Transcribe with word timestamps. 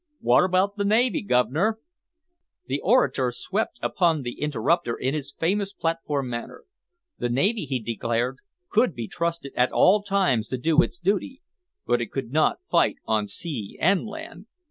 "What 0.19 0.43
about 0.43 0.77
the 0.77 0.83
Navy, 0.83 1.21
guv'nor?" 1.21 1.79
The 2.65 2.79
orator 2.81 3.29
swept 3.31 3.77
upon 3.83 4.23
the 4.23 4.41
interrupter 4.41 4.95
in 4.95 5.13
his 5.13 5.31
famous 5.31 5.73
platform 5.73 6.27
manner. 6.27 6.63
The 7.19 7.29
Navy, 7.29 7.65
he 7.65 7.77
declared, 7.79 8.37
could 8.71 8.95
be 8.95 9.07
trusted 9.07 9.53
at 9.55 9.71
all 9.71 10.01
times 10.01 10.47
to 10.47 10.57
do 10.57 10.81
its 10.81 10.97
duty, 10.97 11.43
but 11.85 12.01
it 12.01 12.11
could 12.11 12.31
not 12.31 12.61
fight 12.67 12.95
on 13.05 13.27
sea 13.27 13.77
and 13.79 14.07
land. 14.07 14.47